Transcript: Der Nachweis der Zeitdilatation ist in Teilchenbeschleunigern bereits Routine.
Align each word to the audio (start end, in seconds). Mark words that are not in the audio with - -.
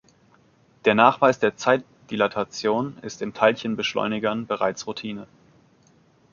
Der 0.85 0.95
Nachweis 0.95 1.37
der 1.37 1.55
Zeitdilatation 1.57 2.97
ist 3.03 3.21
in 3.21 3.35
Teilchenbeschleunigern 3.35 4.47
bereits 4.47 4.87
Routine. 4.87 5.27